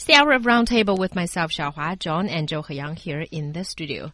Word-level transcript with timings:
It's 0.00 0.06
the 0.06 0.14
hour 0.14 0.32
of 0.32 0.44
roundtable 0.44 0.96
with 0.96 1.14
myself, 1.14 1.52
Xiaohua, 1.52 1.98
John, 1.98 2.26
and 2.26 2.48
Zhou 2.48 2.64
Heyang 2.64 2.96
here 2.96 3.26
in 3.30 3.52
the 3.52 3.64
studio. 3.64 4.12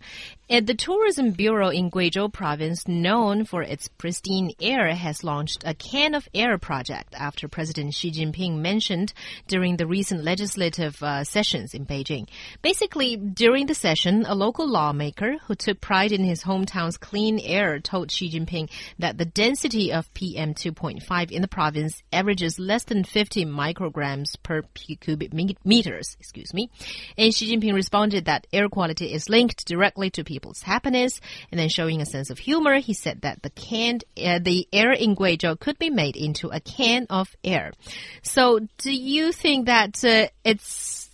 At 0.49 0.67
the 0.67 0.75
Tourism 0.75 1.33
Bureau 1.33 1.71
in 1.71 1.91
Guizhou 1.91 2.33
Province, 2.33 2.87
known 2.87 3.45
for 3.45 3.63
its 3.63 3.89
pristine 3.89 4.53
air, 4.61 4.95
has 4.95 5.25
launched 5.25 5.65
a 5.67 5.75
Can 5.75 6.15
of 6.15 6.29
Air 6.33 6.57
project 6.57 7.17
after 7.19 7.49
President 7.49 7.93
Xi 7.93 8.13
Jinping 8.13 8.59
mentioned 8.59 9.13
during 9.49 9.77
the 9.77 9.89
recent 9.89 10.23
legislative 10.23 11.03
uh, 11.03 11.25
sessions 11.25 11.75
in 11.75 11.85
Beijing. 11.85 12.29
Basically, 12.63 13.17
during 13.17 13.67
the 13.67 13.75
session, 13.75 14.25
a 14.25 14.37
local 14.37 14.69
lawmaker 14.69 15.39
who 15.49 15.57
took 15.57 15.81
pride 15.81 16.13
in 16.13 16.23
his 16.23 16.45
hometown's 16.45 16.97
clean 16.97 17.41
air 17.41 17.81
told 17.81 18.13
Xi 18.13 18.31
Jinping 18.31 18.71
that 19.01 19.19
the 19.19 19.25
density 19.25 19.93
of 19.93 20.15
PM 20.15 20.55
2.5 20.55 21.33
in 21.33 21.43
the 21.43 21.49
province 21.49 22.05
averages 22.13 22.57
less 22.61 22.85
than 22.85 23.03
50 23.03 23.47
micrograms 23.47 24.41
per 24.45 24.63
cubic 24.75 25.35
meters. 25.65 26.17
Excuse 26.21 26.55
me. 26.55 26.71
And 27.19 27.35
Xi 27.35 27.53
Jinping 27.53 27.75
responded 27.75 28.27
that 28.27 28.47
air 28.53 28.69
quality 28.69 29.13
is 29.13 29.29
linked 29.29 29.67
directly 29.67 30.09
to 30.11 30.36
people's 30.37 30.63
happiness. 30.63 31.19
And 31.51 31.59
then, 31.59 31.71
showing 31.71 32.03
a 32.03 32.07
sense 32.07 32.29
of 32.29 32.39
humor, 32.39 32.77
he 32.79 32.93
said 32.93 33.23
that 33.23 33.43
the 33.43 33.51
canned 33.51 34.05
uh, 34.23 34.39
the 34.43 34.69
air 34.71 34.93
in 34.93 35.17
Guizhou 35.17 35.59
could 35.59 35.79
be 35.79 35.91
made 35.91 36.17
into 36.17 36.49
a 36.49 36.61
can 36.61 37.07
of 37.09 37.35
air. 37.43 37.73
So, 38.23 38.61
do 38.79 38.93
you 38.93 39.33
think 39.33 39.67
that 39.67 40.05
uh, 40.05 40.29
it's 40.45 41.11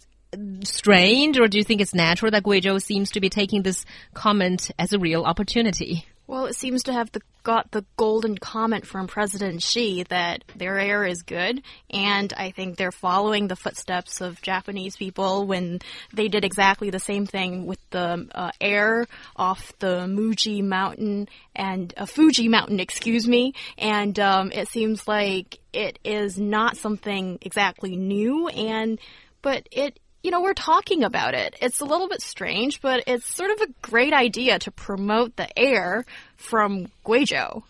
strange, 0.64 1.38
or 1.38 1.46
do 1.46 1.58
you 1.58 1.64
think 1.64 1.80
it's 1.80 1.94
natural 1.94 2.32
that 2.32 2.42
Guizhou 2.42 2.82
seems 2.82 3.12
to 3.12 3.20
be 3.20 3.28
taking 3.28 3.62
this 3.62 3.84
comment 4.12 4.70
as 4.78 4.92
a 4.92 4.98
real 4.98 5.24
opportunity? 5.24 6.04
Well, 6.26 6.46
it 6.46 6.54
seems 6.54 6.84
to 6.84 6.92
have 6.92 7.10
the, 7.12 7.20
got 7.42 7.72
the 7.72 7.84
golden 7.96 8.38
comment 8.38 8.86
from 8.86 9.08
President 9.08 9.60
Xi 9.60 10.04
that 10.04 10.44
their 10.54 10.78
air 10.78 11.04
is 11.04 11.22
good, 11.22 11.62
and 11.90 12.32
I 12.36 12.52
think 12.52 12.76
they're 12.76 12.92
following 12.92 13.48
the 13.48 13.56
footsteps 13.56 14.20
of 14.20 14.40
Japanese 14.40 14.96
people 14.96 15.46
when 15.46 15.80
they 16.12 16.28
did 16.28 16.44
exactly 16.44 16.90
the 16.90 17.00
same 17.00 17.26
thing 17.26 17.66
with 17.66 17.80
the 17.90 18.28
uh, 18.34 18.52
air 18.60 19.06
off 19.36 19.72
the 19.80 20.06
Muji 20.06 20.62
Mountain 20.62 21.28
and 21.56 21.92
uh, 21.96 22.06
Fuji 22.06 22.48
Mountain, 22.48 22.78
excuse 22.78 23.26
me, 23.26 23.54
and 23.76 24.18
um, 24.20 24.52
it 24.52 24.68
seems 24.68 25.08
like 25.08 25.58
it 25.72 25.98
is 26.04 26.38
not 26.38 26.76
something 26.76 27.38
exactly 27.42 27.96
new, 27.96 28.46
and 28.48 29.00
but 29.42 29.68
it 29.72 29.98
you 30.22 30.30
know, 30.30 30.40
we're 30.40 30.54
talking 30.54 31.02
about 31.04 31.34
it. 31.34 31.56
It's 31.60 31.80
a 31.80 31.84
little 31.84 32.08
bit 32.08 32.22
strange, 32.22 32.80
but 32.80 33.04
it's 33.06 33.26
sort 33.26 33.50
of 33.50 33.60
a 33.60 33.66
great 33.82 34.12
idea 34.12 34.58
to 34.60 34.70
promote 34.70 35.36
the 35.36 35.58
air 35.58 36.04
from 36.36 36.86
Guizhou. 37.04 37.62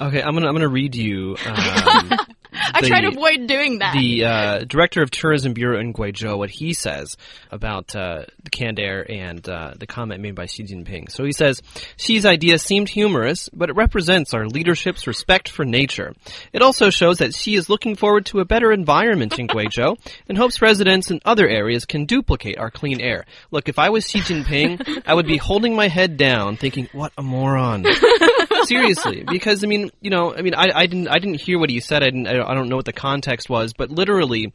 Okay, 0.00 0.22
I'm 0.22 0.34
gonna 0.34 0.48
I'm 0.48 0.54
gonna 0.54 0.68
read 0.68 0.94
you 0.94 1.36
um, 1.46 2.10
I 2.54 2.80
try 2.82 3.00
to 3.00 3.08
avoid 3.08 3.46
doing 3.46 3.78
that. 3.78 3.94
The 3.94 4.24
uh, 4.24 4.58
director 4.64 5.02
of 5.02 5.10
tourism 5.10 5.54
bureau 5.54 5.80
in 5.80 5.92
Guizhou, 5.92 6.38
what 6.38 6.50
he 6.50 6.72
says 6.72 7.16
about 7.50 7.94
uh, 7.94 8.24
the 8.42 8.50
canned 8.50 8.78
air 8.78 9.04
and 9.10 9.46
uh, 9.48 9.74
the 9.76 9.86
comment 9.86 10.20
made 10.20 10.34
by 10.34 10.46
Xi 10.46 10.64
Jinping. 10.64 11.10
So 11.10 11.24
he 11.24 11.32
says, 11.32 11.62
Xi's 11.96 12.26
idea 12.26 12.58
seemed 12.58 12.88
humorous, 12.88 13.48
but 13.52 13.70
it 13.70 13.76
represents 13.76 14.34
our 14.34 14.46
leadership's 14.46 15.06
respect 15.06 15.48
for 15.48 15.64
nature. 15.64 16.14
It 16.52 16.62
also 16.62 16.90
shows 16.90 17.18
that 17.18 17.34
Xi 17.34 17.54
is 17.54 17.68
looking 17.68 17.96
forward 17.96 18.26
to 18.26 18.40
a 18.40 18.44
better 18.44 18.72
environment 18.72 19.38
in 19.38 19.48
Guizhou 19.48 19.96
and 20.28 20.38
hopes 20.38 20.62
residents 20.62 21.10
in 21.10 21.20
other 21.24 21.48
areas 21.48 21.84
can 21.84 22.06
duplicate 22.06 22.58
our 22.58 22.70
clean 22.70 23.00
air. 23.00 23.24
Look, 23.50 23.68
if 23.68 23.78
I 23.78 23.90
was 23.90 24.08
Xi 24.08 24.20
Jinping, 24.20 25.02
I 25.06 25.14
would 25.14 25.26
be 25.26 25.36
holding 25.36 25.74
my 25.76 25.88
head 25.88 26.16
down, 26.16 26.56
thinking, 26.56 26.88
"What 26.92 27.12
a 27.16 27.22
moron." 27.22 27.84
Seriously, 28.66 29.24
because 29.28 29.64
I 29.64 29.66
mean, 29.66 29.90
you 30.00 30.10
know, 30.10 30.34
I 30.34 30.42
mean, 30.42 30.54
I, 30.54 30.70
I 30.74 30.86
didn't, 30.86 31.08
I 31.08 31.18
didn't 31.18 31.40
hear 31.40 31.58
what 31.58 31.70
he 31.70 31.80
said. 31.80 32.02
I 32.02 32.06
didn't, 32.06 32.26
I 32.26 32.54
don't 32.54 32.68
know 32.68 32.76
what 32.76 32.84
the 32.84 32.92
context 32.92 33.48
was, 33.48 33.72
but 33.72 33.90
literally, 33.90 34.52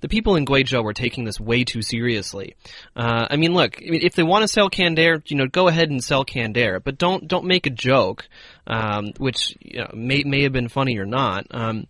the 0.00 0.08
people 0.08 0.36
in 0.36 0.44
Guizhou 0.44 0.82
were 0.82 0.92
taking 0.92 1.24
this 1.24 1.40
way 1.40 1.64
too 1.64 1.82
seriously. 1.82 2.56
Uh, 2.96 3.26
I 3.30 3.36
mean, 3.36 3.52
look, 3.54 3.78
I 3.80 3.90
mean, 3.90 4.00
if 4.02 4.14
they 4.14 4.22
want 4.22 4.42
to 4.42 4.48
sell 4.48 4.68
canned 4.68 4.98
air, 4.98 5.22
you 5.26 5.36
know, 5.36 5.46
go 5.46 5.68
ahead 5.68 5.90
and 5.90 6.02
sell 6.02 6.24
canned 6.24 6.56
air, 6.58 6.80
but 6.80 6.98
don't, 6.98 7.26
don't 7.26 7.46
make 7.46 7.66
a 7.66 7.70
joke, 7.70 8.28
um, 8.66 9.12
which 9.18 9.56
you 9.60 9.80
know, 9.80 9.90
may 9.94 10.22
may 10.24 10.42
have 10.42 10.52
been 10.52 10.68
funny 10.68 10.98
or 10.98 11.06
not. 11.06 11.46
Um, 11.50 11.86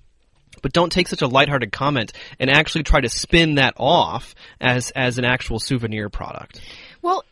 but 0.62 0.72
don't 0.72 0.92
take 0.92 1.08
such 1.08 1.22
a 1.22 1.26
lighthearted 1.26 1.72
comment 1.72 2.12
and 2.38 2.50
actually 2.50 2.84
try 2.84 3.00
to 3.00 3.08
spin 3.08 3.56
that 3.56 3.74
off 3.76 4.34
as 4.60 4.90
as 4.90 5.18
an 5.18 5.24
actual 5.24 5.58
souvenir 5.58 6.08
product. 6.08 6.60
Well, 7.02 7.24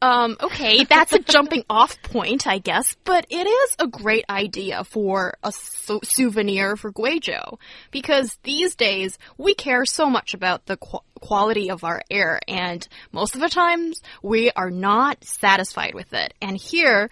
um, 0.00 0.36
okay, 0.40 0.84
that's 0.84 1.12
a 1.12 1.18
jumping 1.18 1.64
off 1.68 2.00
point, 2.02 2.46
I 2.46 2.58
guess, 2.58 2.96
but 3.04 3.26
it 3.30 3.46
is 3.46 3.76
a 3.80 3.88
great 3.88 4.24
idea 4.30 4.84
for 4.84 5.34
a 5.42 5.50
su 5.50 6.00
souvenir 6.04 6.76
for 6.76 6.92
Guizhou 6.92 7.58
because 7.90 8.38
these 8.44 8.76
days 8.76 9.18
we 9.36 9.54
care 9.54 9.84
so 9.84 10.08
much 10.08 10.34
about 10.34 10.66
the 10.66 10.76
qu 10.76 11.00
quality 11.20 11.68
of 11.68 11.82
our 11.82 12.00
air, 12.10 12.38
and 12.46 12.86
most 13.10 13.34
of 13.34 13.40
the 13.40 13.48
times 13.48 14.00
we 14.22 14.52
are 14.52 14.70
not 14.70 15.24
satisfied 15.24 15.94
with 15.94 16.12
it. 16.12 16.32
And 16.40 16.56
here, 16.56 17.10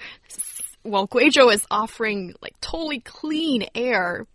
well, 0.85 1.09
Guizhou 1.09 1.53
is 1.53 1.67
offering 1.69 2.35
like 2.41 2.55
totally 2.61 3.01
clean 3.01 3.67
air 3.75 4.27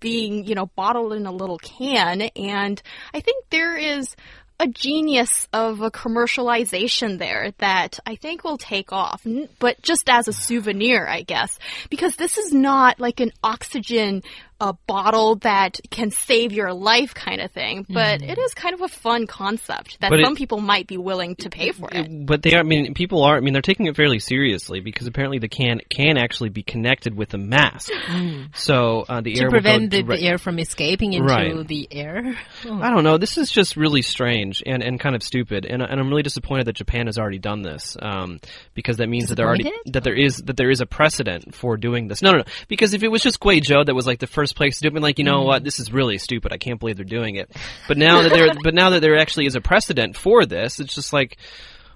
being, 0.00 0.46
you 0.46 0.54
know, 0.54 0.66
bottled 0.74 1.12
in 1.12 1.26
a 1.26 1.32
little 1.32 1.58
can, 1.58 2.22
and 2.22 2.80
I 3.12 3.20
think 3.20 3.44
there 3.50 3.76
is 3.76 4.16
a 4.60 4.68
genius 4.68 5.48
of 5.54 5.80
a 5.80 5.90
commercialization 5.90 7.18
there 7.18 7.52
that 7.58 7.98
I 8.04 8.14
think 8.16 8.44
will 8.44 8.58
take 8.58 8.92
off, 8.92 9.26
but 9.58 9.80
just 9.80 10.10
as 10.10 10.28
a 10.28 10.34
souvenir, 10.34 11.08
I 11.08 11.22
guess, 11.22 11.58
because 11.88 12.14
this 12.16 12.36
is 12.36 12.52
not 12.52 13.00
like 13.00 13.20
an 13.20 13.32
oxygen 13.42 14.22
a 14.60 14.74
bottle 14.86 15.36
that 15.36 15.80
can 15.90 16.10
save 16.10 16.52
your 16.52 16.72
life 16.72 17.14
kind 17.14 17.40
of 17.40 17.50
thing. 17.50 17.86
But 17.88 18.20
mm. 18.20 18.28
it 18.28 18.38
is 18.38 18.54
kind 18.54 18.74
of 18.74 18.82
a 18.82 18.88
fun 18.88 19.26
concept 19.26 19.98
that 20.00 20.10
but 20.10 20.22
some 20.22 20.34
it, 20.34 20.36
people 20.36 20.60
might 20.60 20.86
be 20.86 20.98
willing 20.98 21.36
to 21.36 21.50
pay 21.50 21.72
for 21.72 21.88
it. 21.90 22.26
But 22.26 22.42
they 22.42 22.54
are, 22.54 22.60
I 22.60 22.62
mean, 22.62 22.94
people 22.94 23.22
are, 23.22 23.36
I 23.36 23.40
mean, 23.40 23.52
they're 23.52 23.62
taking 23.62 23.86
it 23.86 23.96
fairly 23.96 24.18
seriously 24.18 24.80
because 24.80 25.06
apparently 25.06 25.38
the 25.38 25.48
can 25.48 25.80
can 25.88 26.18
actually 26.18 26.50
be 26.50 26.62
connected 26.62 27.16
with 27.16 27.34
a 27.34 27.38
mask. 27.38 27.90
Mm. 28.10 28.54
So 28.56 29.04
uh, 29.08 29.20
the 29.20 29.34
to 29.34 29.42
air 29.42 29.50
prevent 29.50 29.92
the, 29.92 30.02
the, 30.02 30.20
air 30.20 30.36
from 30.36 30.58
escaping 30.58 31.12
into 31.12 31.32
right. 31.32 31.66
the 31.66 31.86
air. 31.90 32.36
Oh. 32.66 32.80
I 32.82 32.90
don't 32.90 33.04
know. 33.04 33.16
This 33.16 33.38
is 33.38 33.50
just 33.50 33.76
really 33.76 34.02
strange 34.02 34.62
and, 34.66 34.82
and 34.82 35.00
kind 35.00 35.14
of 35.14 35.22
stupid. 35.22 35.64
And, 35.64 35.80
and 35.80 36.00
I'm 36.00 36.08
really 36.08 36.22
disappointed 36.22 36.66
that 36.66 36.74
Japan 36.74 37.06
has 37.06 37.18
already 37.18 37.38
done 37.38 37.62
this 37.62 37.96
um, 38.02 38.40
because 38.74 38.98
that 38.98 39.08
means 39.08 39.28
that 39.28 39.36
there 39.36 39.46
already 39.46 39.72
that 39.86 40.04
there 40.04 40.14
is 40.14 40.38
that 40.38 40.56
there 40.56 40.70
is 40.70 40.80
a 40.80 40.86
precedent 40.86 41.54
for 41.54 41.76
doing 41.76 42.08
this. 42.08 42.20
No, 42.20 42.32
no, 42.32 42.38
no. 42.38 42.44
Because 42.68 42.92
if 42.92 43.02
it 43.02 43.08
was 43.08 43.22
just 43.22 43.40
Guizhou 43.40 43.86
that 43.86 43.94
was 43.94 44.06
like 44.06 44.18
the 44.18 44.26
first 44.26 44.49
first 44.50 44.56
place 44.56 44.76
to 44.76 44.82
do 44.82 44.88
it. 44.88 44.94
Been 44.94 45.02
like, 45.02 45.18
you 45.18 45.24
know 45.24 45.42
what, 45.42 45.62
this 45.62 45.78
is 45.78 45.92
really 45.92 46.18
stupid. 46.18 46.52
I 46.52 46.58
can't 46.58 46.80
believe 46.80 46.96
they're 46.96 47.04
doing 47.04 47.36
it. 47.36 47.50
But 47.86 47.96
now 47.96 48.22
that 48.22 48.32
there, 48.32 48.52
but 48.62 48.74
now 48.74 48.90
that 48.90 49.00
there 49.00 49.16
actually 49.16 49.46
is 49.46 49.54
a 49.54 49.60
precedent 49.60 50.16
for 50.16 50.46
this, 50.46 50.80
it's 50.80 50.94
just 50.94 51.12
like. 51.12 51.36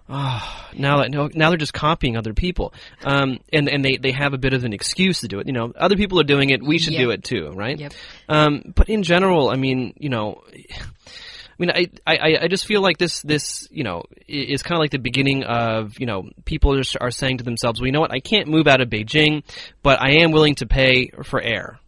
Oh, 0.06 0.68
now 0.76 0.98
that 0.98 1.34
now 1.34 1.48
they're 1.48 1.56
just 1.56 1.72
copying 1.72 2.18
other 2.18 2.34
people, 2.34 2.74
um, 3.04 3.38
and 3.50 3.70
and 3.70 3.82
they, 3.82 3.96
they 3.96 4.12
have 4.12 4.34
a 4.34 4.38
bit 4.38 4.52
of 4.52 4.62
an 4.62 4.74
excuse 4.74 5.20
to 5.20 5.28
do 5.28 5.38
it. 5.38 5.46
You 5.46 5.54
know, 5.54 5.72
other 5.74 5.96
people 5.96 6.20
are 6.20 6.24
doing 6.24 6.50
it, 6.50 6.62
we 6.62 6.78
should 6.78 6.92
yep. 6.92 7.00
do 7.00 7.10
it 7.10 7.24
too, 7.24 7.52
right? 7.54 7.78
Yep. 7.78 7.92
Um, 8.28 8.74
but 8.76 8.90
in 8.90 9.02
general, 9.02 9.48
I 9.48 9.56
mean, 9.56 9.94
you 9.96 10.10
know, 10.10 10.42
I 10.52 11.56
mean, 11.58 11.70
I, 11.70 11.88
I, 12.06 12.38
I 12.42 12.48
just 12.48 12.66
feel 12.66 12.82
like 12.82 12.98
this, 12.98 13.22
this, 13.22 13.66
you 13.70 13.82
know, 13.82 14.02
is 14.26 14.62
kind 14.62 14.76
of 14.76 14.80
like 14.80 14.90
the 14.90 14.98
beginning 14.98 15.44
of, 15.44 15.98
you 15.98 16.04
know, 16.04 16.28
people 16.44 16.78
are, 16.78 16.82
are 17.00 17.10
saying 17.10 17.38
to 17.38 17.44
themselves, 17.44 17.80
well, 17.80 17.86
you 17.86 17.92
know 17.92 18.00
what, 18.00 18.12
I 18.12 18.20
can't 18.20 18.48
move 18.48 18.66
out 18.66 18.82
of 18.82 18.90
Beijing, 18.90 19.42
but 19.82 20.02
I 20.02 20.22
am 20.22 20.32
willing 20.32 20.56
to 20.56 20.66
pay 20.66 21.12
for 21.22 21.40
air, 21.40 21.78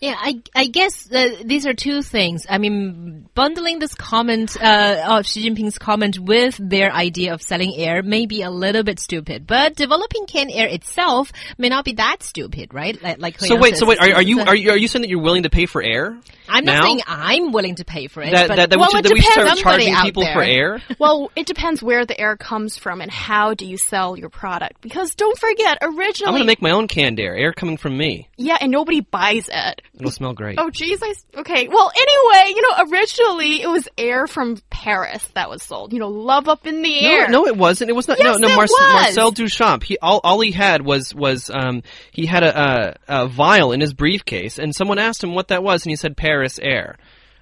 yeah, 0.00 0.14
I, 0.16 0.42
I 0.54 0.66
guess 0.66 1.10
uh, 1.10 1.42
these 1.44 1.66
are 1.66 1.74
two 1.74 2.02
things. 2.02 2.46
I 2.48 2.58
mean, 2.58 3.28
bundling 3.34 3.78
this 3.78 3.94
comment 3.94 4.56
uh, 4.60 5.04
of 5.08 5.26
Xi 5.26 5.48
Jinping's 5.48 5.78
comment 5.78 6.18
with 6.18 6.56
their 6.58 6.92
idea 6.92 7.34
of 7.34 7.42
selling 7.42 7.74
air 7.76 8.02
may 8.02 8.26
be 8.26 8.42
a 8.42 8.50
little 8.50 8.82
bit 8.82 9.00
stupid, 9.00 9.46
but 9.46 9.74
developing 9.74 10.26
canned 10.26 10.50
air 10.52 10.68
itself 10.68 11.32
may 11.58 11.68
not 11.68 11.84
be 11.84 11.94
that 11.94 12.22
stupid, 12.22 12.72
right? 12.72 13.00
Like, 13.02 13.20
like 13.20 13.38
so 13.40 13.56
wait, 13.56 13.76
so 13.76 13.86
wait, 13.86 13.98
are, 13.98 14.14
are 14.14 14.22
you 14.22 14.40
are 14.46 14.54
you 14.54 14.70
are 14.70 14.76
you 14.76 14.88
saying 14.88 15.02
that 15.02 15.08
you're 15.08 15.22
willing 15.22 15.42
to 15.42 15.50
pay 15.50 15.66
for 15.66 15.82
air? 15.82 16.18
I'm 16.48 16.64
now? 16.64 16.74
not 16.74 16.84
saying 16.84 17.00
I'm 17.06 17.52
willing 17.52 17.76
to 17.76 17.84
pay 17.84 18.06
for 18.06 18.22
it. 18.22 18.32
That, 18.32 18.48
but, 18.48 18.56
that, 18.56 18.70
that 18.70 18.78
well, 18.78 18.88
we 18.88 18.96
should, 18.96 19.04
that 19.04 19.12
we 19.12 19.20
start 19.20 19.58
charging 19.58 19.94
people 19.96 20.24
for 20.32 20.42
air. 20.42 20.80
Well, 20.98 21.30
it 21.36 21.46
depends 21.46 21.82
where 21.82 22.04
the 22.06 22.18
air 22.18 22.36
comes 22.36 22.76
from 22.76 23.00
and 23.00 23.10
how 23.10 23.54
do 23.54 23.64
you 23.64 23.76
sell 23.76 24.16
your 24.16 24.30
product. 24.30 24.80
Because 24.80 25.14
don't 25.14 25.38
forget, 25.38 25.78
originally 25.80 26.28
I'm 26.28 26.32
going 26.32 26.42
to 26.42 26.46
make 26.46 26.62
my 26.62 26.72
own 26.72 26.88
canned 26.88 27.20
air, 27.20 27.36
air 27.36 27.52
coming 27.52 27.76
from 27.76 27.96
me. 27.96 28.28
Yeah, 28.36 28.56
and 28.60 28.72
nobody 28.72 29.00
buys 29.00 29.48
it. 29.52 29.82
It'll 29.94 30.10
smell 30.10 30.32
great. 30.32 30.58
Oh, 30.58 30.70
geez. 30.70 31.00
I, 31.02 31.14
okay. 31.36 31.68
Well, 31.68 31.92
anyway, 31.94 32.54
you 32.54 32.62
know, 32.62 32.90
originally 32.90 33.62
it 33.62 33.68
was 33.68 33.88
air 33.96 34.26
from 34.26 34.56
Paris 34.70 35.24
that 35.34 35.48
was 35.48 35.62
sold. 35.62 35.92
You 35.92 36.00
know, 36.00 36.08
love 36.08 36.48
up 36.48 36.66
in 36.66 36.82
the 36.82 37.06
air. 37.06 37.28
No, 37.28 37.42
no 37.42 37.46
it 37.46 37.56
wasn't. 37.56 37.90
It 37.90 37.94
was 37.94 38.08
not. 38.08 38.18
Yes, 38.18 38.38
no, 38.40 38.48
no. 38.48 38.56
Marcel, 38.56 38.92
Marcel 38.92 39.32
Duchamp. 39.32 39.82
He 39.84 39.98
all, 39.98 40.20
all 40.24 40.40
he 40.40 40.50
had 40.50 40.84
was 40.84 41.14
was 41.14 41.50
um 41.50 41.82
he 42.10 42.26
had 42.26 42.42
a, 42.42 42.96
a, 43.08 43.24
a 43.24 43.28
vial 43.28 43.72
in 43.72 43.80
his 43.80 43.94
briefcase, 43.94 44.58
and 44.58 44.74
someone 44.74 44.98
asked 44.98 45.22
him 45.22 45.34
what 45.34 45.48
that 45.48 45.62
was, 45.62 45.84
and 45.84 45.90
he 45.90 45.96
said 45.96 46.16
Paris 46.16 46.37
air. 46.60 46.96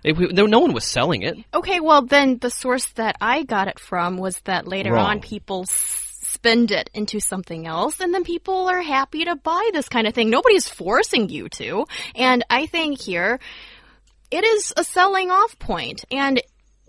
It, 0.05 0.17
no 0.33 0.61
one 0.61 0.73
was 0.73 0.85
selling 0.85 1.23
it. 1.23 1.37
Okay, 1.53 1.81
well 1.81 2.03
then 2.03 2.39
the 2.39 2.51
source 2.51 2.87
that 2.93 3.17
I 3.21 3.43
got 3.43 3.69
it 3.69 3.81
from 3.81 4.19
was 4.19 4.39
that 4.45 4.69
later 4.69 4.93
Wrong. 4.93 5.11
on 5.11 5.21
people 5.21 5.67
spend 5.67 6.71
it 6.71 6.91
into 6.95 7.19
something 7.19 7.67
else, 7.67 7.99
and 7.99 8.15
then 8.15 8.23
people 8.23 8.69
are 8.69 8.83
happy 8.83 9.25
to 9.25 9.35
buy 9.37 9.71
this 9.73 9.89
kind 9.89 10.07
of 10.07 10.15
thing. 10.15 10.31
Nobody's 10.31 10.69
forcing 10.69 11.29
you 11.29 11.49
to. 11.51 11.87
And 12.15 12.45
I 12.51 12.67
think 12.67 13.01
here, 13.01 13.41
it 14.31 14.45
is 14.45 14.73
a 14.77 14.85
selling 14.85 15.31
off 15.31 15.59
point. 15.59 15.67
point, 15.99 16.05
and 16.11 16.43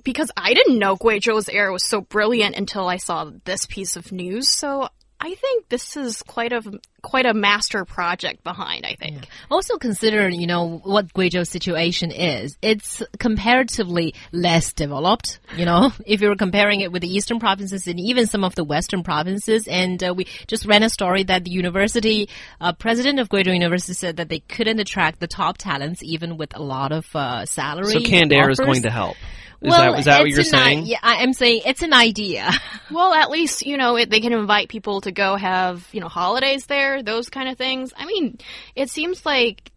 because 0.04 0.31
I 0.38 0.54
didn't 0.54 0.80
know 0.80 0.95
Guizhou's 0.95 1.50
air 1.50 1.71
was 1.71 1.88
so 1.88 2.01
brilliant 2.01 2.56
until 2.56 2.88
I 2.88 2.98
saw 2.98 3.31
this 3.45 3.65
piece 3.65 3.95
of 3.95 4.12
news. 4.12 4.50
So 4.50 4.88
I 5.19 5.33
think 5.36 5.69
this 5.69 5.98
is 5.98 6.21
quite 6.24 6.54
a 6.54 6.62
quite 7.01 7.25
a 7.25 7.33
master 7.33 7.85
project 7.85 8.44
behind. 8.44 8.85
I 8.85 8.95
think. 8.95 9.23
Yeah. 9.23 9.29
Also 9.49 9.77
consider, 9.77 10.29
you 10.29 10.47
know, 10.47 10.79
what 10.83 11.13
Guizhou's 11.13 11.49
situation 11.49 12.11
is. 12.11 12.57
It's 12.61 13.01
comparatively 13.19 14.13
less 14.31 14.73
developed. 14.73 15.39
You 15.55 15.65
know, 15.65 15.91
if 16.05 16.21
you're 16.21 16.35
comparing 16.35 16.81
it 16.81 16.91
with 16.91 17.01
the 17.01 17.13
eastern 17.13 17.39
provinces 17.39 17.88
and 17.88 17.99
even 17.99 18.27
some 18.27 18.44
of 18.44 18.55
the 18.55 18.63
western 18.63 19.03
provinces. 19.03 19.67
And 19.67 20.03
uh, 20.03 20.13
we 20.13 20.27
just 20.47 20.65
ran 20.65 20.83
a 20.83 20.89
story 20.89 21.23
that 21.23 21.44
the 21.44 21.51
university 21.51 22.29
uh, 22.59 22.73
president 22.73 23.19
of 23.19 23.29
Guizhou 23.29 23.53
University 23.53 23.94
said 23.94 24.17
that 24.17 24.29
they 24.29 24.39
couldn't 24.39 24.79
attract 24.79 25.19
the 25.19 25.27
top 25.27 25.57
talents 25.57 26.03
even 26.03 26.38
with 26.38 26.55
a 26.55 26.61
lot 26.61 26.91
of 26.91 27.07
uh, 27.15 27.45
salary. 27.45 27.91
So 27.91 28.01
canned 28.01 28.33
air 28.33 28.49
is 28.49 28.59
going 28.59 28.83
to 28.83 28.91
help. 28.91 29.17
Is 29.59 29.71
well, 29.71 29.94
that, 29.94 29.99
is 29.99 30.05
that 30.05 30.19
what 30.19 30.29
you're 30.29 30.44
saying? 30.44 30.85
yeah, 30.85 30.99
I'm 31.01 31.33
saying 31.33 31.63
it's 31.65 31.81
an 31.81 31.91
idea. 31.91 32.51
well, 32.91 33.11
at 33.11 33.31
least, 33.31 33.65
you 33.65 33.75
know, 33.75 33.97
it, 33.97 34.07
they 34.07 34.19
can 34.19 34.31
invite 34.31 34.69
people 34.69 35.01
to 35.01 35.11
go 35.11 35.35
have, 35.35 35.88
you 35.91 35.99
know, 35.99 36.07
holidays 36.07 36.67
there, 36.67 36.86
those 37.03 37.29
kind 37.29 37.49
of 37.49 37.57
things. 37.57 37.93
I 37.95 38.05
mean, 38.05 38.37
it 38.75 38.89
seems 38.89 39.25
like 39.25 39.71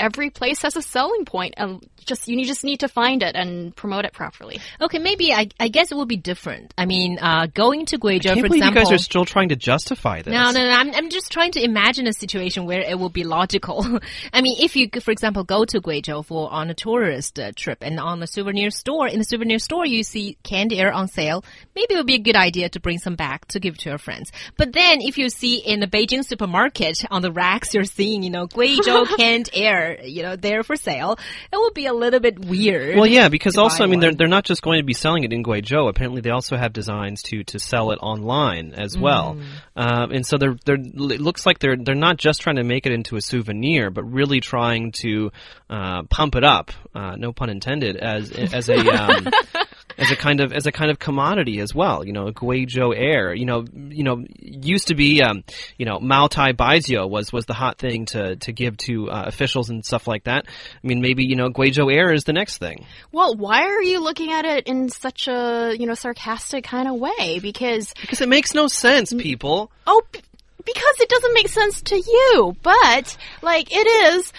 every 0.00 0.30
place 0.30 0.62
has 0.62 0.76
a 0.76 0.82
selling 0.82 1.24
point 1.24 1.54
and 1.56 1.86
just 2.06 2.26
you 2.26 2.44
just 2.44 2.64
need 2.64 2.80
to 2.80 2.88
find 2.88 3.22
it 3.22 3.36
and 3.36 3.74
promote 3.76 4.04
it 4.04 4.12
properly. 4.12 4.60
Okay, 4.80 4.98
maybe 4.98 5.32
I, 5.32 5.48
I 5.60 5.68
guess 5.68 5.92
it 5.92 5.94
will 5.94 6.06
be 6.06 6.16
different. 6.16 6.74
I 6.76 6.86
mean, 6.86 7.18
uh, 7.20 7.46
going 7.46 7.86
to 7.86 7.98
Guizhou, 7.98 8.30
I 8.30 8.34
can't 8.34 8.40
for 8.40 8.46
example. 8.46 8.80
you 8.80 8.86
guys 8.86 8.92
are 8.92 8.98
still 8.98 9.24
trying 9.24 9.50
to 9.50 9.56
justify 9.56 10.22
this. 10.22 10.32
No, 10.32 10.50
no, 10.50 10.64
no. 10.64 10.70
I'm, 10.70 10.94
I'm 10.94 11.10
just 11.10 11.30
trying 11.30 11.52
to 11.52 11.62
imagine 11.62 12.06
a 12.06 12.12
situation 12.12 12.66
where 12.66 12.80
it 12.80 12.98
will 12.98 13.10
be 13.10 13.24
logical. 13.24 14.00
I 14.32 14.40
mean, 14.40 14.56
if 14.60 14.76
you, 14.76 14.88
for 15.00 15.10
example, 15.10 15.44
go 15.44 15.64
to 15.64 15.80
Guizhou 15.80 16.24
for 16.24 16.50
on 16.52 16.70
a 16.70 16.74
tourist 16.74 17.38
uh, 17.38 17.52
trip 17.54 17.78
and 17.82 18.00
on 18.00 18.22
a 18.22 18.26
souvenir 18.26 18.70
store, 18.70 19.06
in 19.06 19.18
the 19.18 19.24
souvenir 19.24 19.58
store 19.58 19.86
you 19.86 20.02
see 20.02 20.36
candy 20.42 20.80
air 20.80 20.92
on 20.92 21.08
sale, 21.08 21.44
maybe 21.74 21.94
it 21.94 21.96
would 21.96 22.06
be 22.06 22.14
a 22.14 22.18
good 22.18 22.36
idea 22.36 22.68
to 22.70 22.80
bring 22.80 22.98
some 22.98 23.14
back 23.14 23.46
to 23.48 23.60
give 23.60 23.76
to 23.78 23.88
your 23.90 23.98
friends. 23.98 24.32
But 24.56 24.72
then 24.72 25.00
if 25.00 25.18
you 25.18 25.28
see 25.28 25.58
in 25.58 25.80
the 25.80 25.86
Beijing 25.86 26.24
supermarket 26.24 27.04
on 27.10 27.22
the 27.22 27.32
racks, 27.32 27.74
you're 27.74 27.84
seeing, 27.84 28.22
you 28.22 28.30
know, 28.30 28.46
Guizhou 28.46 29.06
canned 29.16 29.50
air, 29.52 29.89
you 30.02 30.22
know, 30.22 30.36
there 30.36 30.62
for 30.62 30.76
sale, 30.76 31.18
it 31.52 31.56
will 31.56 31.72
be 31.72 31.86
a 31.86 31.92
little 31.92 32.20
bit 32.20 32.38
weird. 32.38 32.96
Well, 32.96 33.06
yeah, 33.06 33.28
because 33.28 33.56
also, 33.56 33.84
I 33.84 33.86
mean, 33.86 34.00
they're 34.00 34.14
they're 34.14 34.28
not 34.28 34.44
just 34.44 34.62
going 34.62 34.78
to 34.78 34.84
be 34.84 34.94
selling 34.94 35.24
it 35.24 35.32
in 35.32 35.42
Guizhou. 35.42 35.88
Apparently, 35.88 36.20
they 36.20 36.30
also 36.30 36.56
have 36.56 36.72
designs 36.72 37.22
to 37.24 37.44
to 37.44 37.58
sell 37.58 37.90
it 37.92 37.98
online 38.02 38.74
as 38.74 38.96
well. 38.96 39.38
Um, 39.76 40.10
and 40.12 40.26
so 40.26 40.38
they're 40.38 40.56
they're 40.64 40.76
it 40.76 41.20
looks 41.20 41.46
like 41.46 41.58
they're 41.58 41.76
they're 41.76 41.94
not 41.94 42.16
just 42.16 42.40
trying 42.40 42.56
to 42.56 42.64
make 42.64 42.86
it 42.86 42.92
into 42.92 43.16
a 43.16 43.20
souvenir, 43.20 43.90
but 43.90 44.04
really 44.04 44.40
trying 44.40 44.92
to 44.92 45.30
uh, 45.68 46.02
pump 46.04 46.34
it 46.34 46.44
up. 46.44 46.70
Uh, 46.94 47.16
no 47.16 47.32
pun 47.32 47.50
intended. 47.50 47.96
As 47.96 48.30
as 48.30 48.68
a 48.68 48.78
um, 48.78 49.28
as 50.00 50.10
a 50.10 50.16
kind 50.16 50.40
of 50.40 50.52
as 50.52 50.66
a 50.66 50.72
kind 50.72 50.90
of 50.90 50.98
commodity 50.98 51.60
as 51.60 51.74
well. 51.74 52.04
You 52.04 52.12
know, 52.12 52.26
Guizhou 52.32 52.94
air. 52.96 53.32
You 53.34 53.44
know, 53.44 53.64
you 53.72 54.02
know, 54.02 54.24
used 54.40 54.88
to 54.88 54.94
be 54.94 55.22
um, 55.22 55.44
you 55.78 55.86
know 55.86 56.00
Mao 56.00 56.26
Tai 56.26 56.52
Baijiu 56.54 57.08
was 57.08 57.32
was 57.32 57.46
the 57.46 57.54
hot 57.54 57.78
thing 57.78 58.06
to 58.06 58.36
to 58.36 58.52
give 58.52 58.76
to 58.78 59.10
uh, 59.10 59.24
officials 59.26 59.70
and 59.70 59.84
stuff 59.84 60.08
like 60.08 60.24
that. 60.24 60.46
I 60.48 60.86
mean, 60.86 61.00
maybe 61.00 61.24
you 61.24 61.36
know 61.36 61.50
Guizhou 61.50 61.92
air 61.94 62.12
is 62.12 62.24
the 62.24 62.32
next 62.32 62.58
thing. 62.58 62.84
Well, 63.12 63.34
why 63.36 63.62
are 63.66 63.82
you 63.82 64.00
looking 64.00 64.32
at 64.32 64.44
it 64.44 64.66
in 64.66 64.88
such 64.88 65.28
a, 65.28 65.74
you 65.78 65.86
know, 65.86 65.94
sarcastic 65.94 66.64
kind 66.64 66.88
of 66.88 66.94
way? 66.94 67.38
Because 67.40 67.92
Because 68.00 68.20
it 68.20 68.28
makes 68.28 68.54
no 68.54 68.66
sense, 68.68 69.12
people. 69.12 69.70
Oh, 69.86 70.02
b- 70.12 70.20
because 70.64 71.00
it 71.00 71.08
doesn't 71.08 71.34
make 71.34 71.48
sense 71.48 71.82
to 71.82 71.96
you. 71.96 72.56
But, 72.62 73.16
like, 73.42 73.68
it 73.72 74.14
is, 74.14 74.32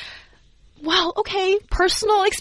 well, 0.84 1.13
okay, 1.18 1.58
personal 1.69 2.24
experience. 2.24 2.40